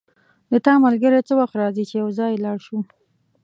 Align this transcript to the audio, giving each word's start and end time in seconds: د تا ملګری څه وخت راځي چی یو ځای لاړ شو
د 0.51 0.53
تا 0.65 0.73
ملګری 0.85 1.19
څه 1.27 1.33
وخت 1.39 1.53
راځي 1.61 1.83
چی 1.89 1.95
یو 2.01 2.09
ځای 2.19 2.33
لاړ 2.43 2.57
شو 2.65 2.77